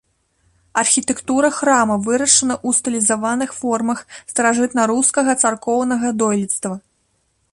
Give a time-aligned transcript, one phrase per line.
[0.81, 3.99] Архітэктура храма вырашана ў стылізаваных формах
[4.33, 6.73] старажытнарускага царкоўнага дойлідства.